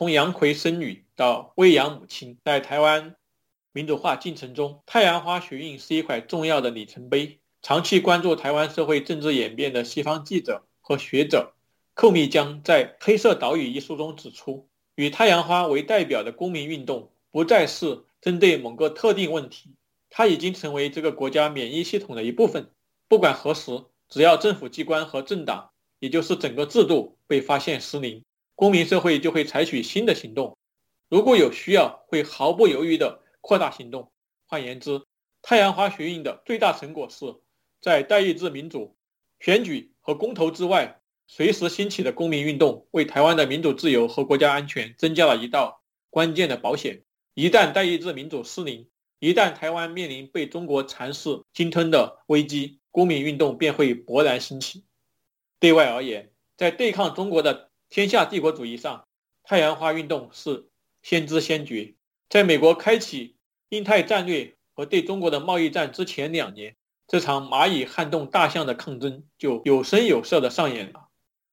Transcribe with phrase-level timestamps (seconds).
[0.00, 3.16] 从杨奎生女到喂养母亲，在台湾
[3.70, 7.38] 民主化进程中，太阳花学运是一块重要的里程碑。
[7.60, 11.52] 长期关注台湾社会政治演变的西方记者和学者
[11.92, 19.74] 寇密江在《黑色岛屿》一书中指出，以太阳花为代表的公民运动不再是针对某个特定问题，
[20.08, 22.70] 它已经成为这个国家免疫系统的一部分。
[23.06, 28.24] 不管何时，只要政府机关和政党，也就是整个制度被发现失灵，
[28.60, 30.58] 公民社会就会采取新的行动。
[31.08, 34.12] 如果有需要，会毫不犹豫地扩大行动。
[34.44, 35.00] 换言之，
[35.40, 37.24] 太阳花学运的最大成果是。
[37.80, 38.98] 在代议制民主、
[39.38, 47.02] 选举和公投之外，随时兴起的公民运动，为台湾的民主自由和国家安全增加了一道关键的保险。
[47.32, 48.86] 一旦代议制民主失灵，
[49.20, 54.84] 一旦台湾面临被中国蚕食、鲸吞的危机，公民运动便会勃然兴起。
[55.58, 59.04] 对外而言，在对抗中国的天下帝国主义上，
[59.42, 60.68] 太阳花运动是
[61.02, 61.96] 先知先觉。
[62.28, 63.34] 在美国开启
[63.70, 66.76] 印太战略和对中国的贸易战之前两年。
[67.08, 71.08] 这场蚂蚁撼动大象的抗争就有声有色地上演了。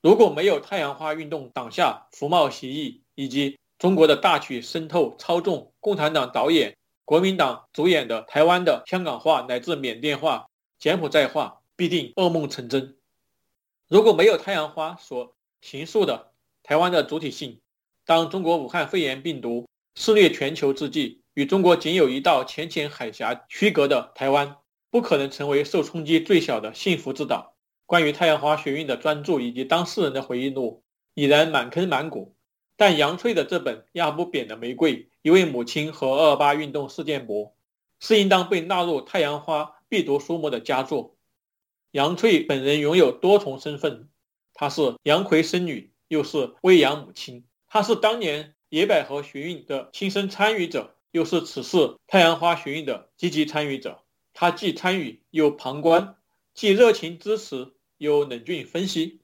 [0.00, 12.96] 如果没有太阳花运动挡下服贸协议，以及中国的大举渗透、操纵，共产党导演、国民党主演的台湾的香港化乃至缅甸化、柬埔寨化，必定噩梦成真。
[13.88, 17.60] 如果没有太阳花所形塑的台湾的主体性，
[18.04, 24.56] 当中国武汉肺炎病毒肆虐全球之际，与中国仅有一道浅浅海峡区隔的台湾。
[24.92, 27.54] 不可能成为受冲击最小的幸福之岛。
[27.86, 30.82] 关于太阳花学运的专著以及当事人的回忆录
[31.14, 32.34] 已然满坑满谷，
[32.76, 37.54] 但杨翠的这本《压不扁的玫瑰：一位母亲和二二八运动事件簿》
[38.04, 41.14] 是应当被纳入太阳花必读书目的佳作。
[41.92, 44.08] 杨翠本人拥有多重身份，
[44.60, 54.02] 她是杨奎生女，又是未央母亲；她是当年野百合学运的亲身参与者，又是此次太阳花学运的积极参与者。
[54.34, 56.16] 她既参与又旁观，
[56.52, 59.22] 既热情支持又冷峻分析。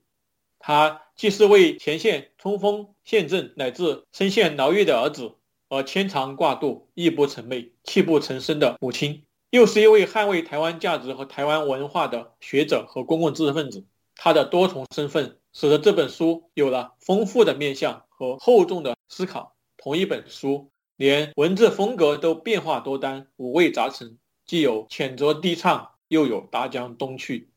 [0.59, 5.35] 她既是为前线冲锋陷阵乃至身陷牢狱的儿子
[5.69, 13.85] 而牵肠挂肚、泣不成泪、泣不成声的母亲，又是一位捍卫台湾价值和台湾文化的学者和公共知识分子。
[14.17, 19.55] 他的多重身份使得这本书有了丰富的面相和厚重的思考。
[19.77, 24.19] 同一本书，连文字风格都变化多端、五味杂陈。
[24.47, 27.51] 既有浅酌低唱，又有大江东去。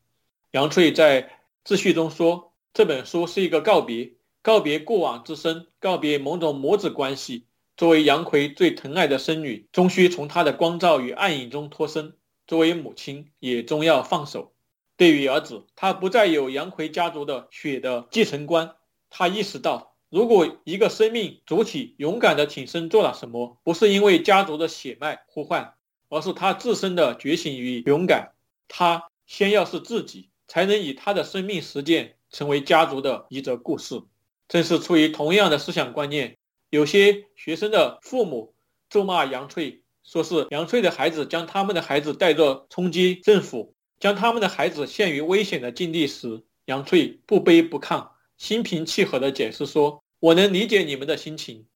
[0.50, 7.46] 杨翠在自序中说：“这本书是一个告别，告别过往之身，告别某种母子关系。
[7.76, 12.12] 作为杨奎最疼爱的孙女，终须从他的光照与暗影中脱身；
[12.46, 14.52] 作为母亲，也终要放手。
[15.00, 18.76] 对于儿子，他不再有杨奎家族的血的继承观。
[19.08, 25.72] 他意识到，如果一个生命主体勇敢地挺身做了什么，不是因为家族的血脉呼唤。”
[26.10, 28.32] 而是他自身的觉醒与勇敢，
[28.68, 34.02] 他先要是自己，才能以他的生命实践成为家族的一则故事。
[34.48, 36.36] 正是出于同样的思想观念，
[36.68, 38.52] 有些学生的父母
[38.90, 51.66] 咒骂杨翠，说是杨翠的孩子将他们的孩子带着冲击政府，将他们的孩子陷于危险的境地时，杨翠不卑不亢，心平气和地解释说：“我能理解你们的心情，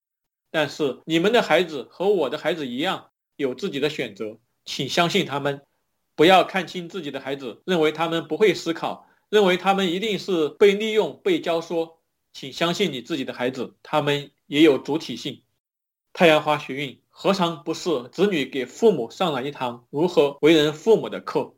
[0.51, 5.63] 但是你们的孩子和我的孩子一样。”有自己的选择，请相信他们，
[6.15, 11.97] 不要看清自己的孩子，认为他们不会思考，认为他们一定是被利用、被教唆。
[12.33, 15.43] 请相信你自己的孩子，他们也有主体性。
[16.13, 21.57] 太阳花学运何尝不是子女给父母上了一堂如何为人父母的课？